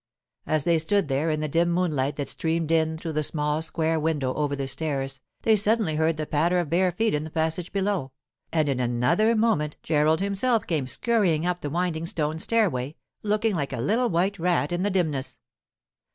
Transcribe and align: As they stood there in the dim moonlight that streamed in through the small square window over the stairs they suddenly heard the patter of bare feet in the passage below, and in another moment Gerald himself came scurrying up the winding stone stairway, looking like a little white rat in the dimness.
As 0.47 0.63
they 0.63 0.79
stood 0.79 1.09
there 1.09 1.29
in 1.29 1.41
the 1.41 1.47
dim 1.47 1.71
moonlight 1.71 2.15
that 2.15 2.27
streamed 2.27 2.71
in 2.71 2.97
through 2.97 3.11
the 3.13 3.21
small 3.21 3.61
square 3.61 3.99
window 3.99 4.33
over 4.33 4.55
the 4.55 4.67
stairs 4.67 5.21
they 5.43 5.55
suddenly 5.55 5.95
heard 5.97 6.17
the 6.17 6.25
patter 6.25 6.57
of 6.57 6.71
bare 6.71 6.91
feet 6.91 7.13
in 7.13 7.23
the 7.23 7.29
passage 7.29 7.71
below, 7.71 8.11
and 8.51 8.67
in 8.67 8.79
another 8.79 9.35
moment 9.35 9.77
Gerald 9.83 10.19
himself 10.19 10.65
came 10.65 10.87
scurrying 10.87 11.45
up 11.45 11.61
the 11.61 11.69
winding 11.69 12.07
stone 12.07 12.39
stairway, 12.39 12.95
looking 13.21 13.53
like 13.55 13.73
a 13.73 13.77
little 13.79 14.09
white 14.09 14.39
rat 14.39 14.71
in 14.71 14.81
the 14.81 14.89
dimness. 14.89 15.37